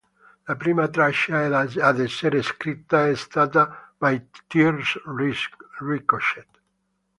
La 0.47 0.55
prima 0.55 0.87
traccia 0.87 1.41
ad 1.45 1.99
essere 1.99 2.41
scritta 2.41 3.05
è 3.05 3.13
stata 3.13 3.93
"My 3.99 4.27
Tears 4.47 4.99
Ricochet". 5.77 6.47